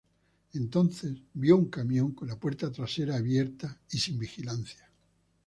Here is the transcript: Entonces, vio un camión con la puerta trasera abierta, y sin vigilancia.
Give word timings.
Entonces, 0.55 1.15
vio 1.35 1.55
un 1.57 1.65
camión 1.69 2.13
con 2.15 2.27
la 2.27 2.35
puerta 2.39 2.71
trasera 2.71 3.17
abierta, 3.17 3.77
y 3.91 3.99
sin 3.99 4.17
vigilancia. 4.17 4.89